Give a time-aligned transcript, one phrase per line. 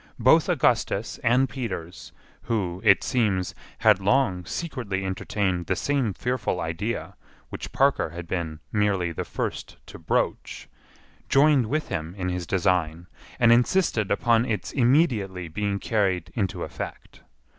[0.17, 2.11] Both Augustus and Peters,
[2.45, 7.15] who, it seems, had long secretly entertained the same fearful idea
[7.49, 10.67] which Parker had been merely the first to broach,
[11.29, 13.05] joined with him in his design
[13.39, 17.21] and insisted upon its immediately being carried into effect.